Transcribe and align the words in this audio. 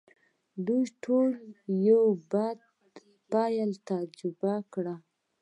دوی 0.65 0.83
ټولو 1.03 1.37
یو 1.87 2.03
بد 2.31 2.59
پیل 3.31 3.71
تجربه 3.89 4.53
کړی 4.73 4.95
دی 4.97 4.97